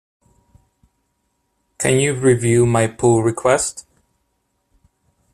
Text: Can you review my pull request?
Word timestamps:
Can 1.77 1.99
you 1.99 2.15
review 2.15 2.65
my 2.65 2.87
pull 2.87 3.21
request? 3.21 3.85